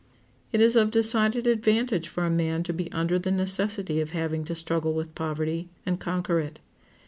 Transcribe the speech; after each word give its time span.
It 0.51 0.61
is 0.61 0.75
of 0.75 0.89
decided 0.89 1.45
advantage 1.45 2.09
for 2.09 2.25
a 2.25 2.29
man 2.31 2.63
to 2.63 2.73
be 2.73 2.91
under 2.91 3.19
the 3.19 3.29
necessity 3.29 4.01
of 4.01 4.09
having 4.17 4.43
to 4.45 4.55
struggle 4.55 4.93
with 4.95 5.13
poverty, 5.13 5.69
and 5.85 5.99
conquer 5.99 6.39
it. 6.39 6.59